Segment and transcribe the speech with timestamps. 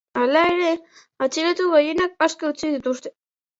[0.19, 0.71] Hala ere,
[1.27, 3.17] atxilotu gehienak aske utzi dituzte.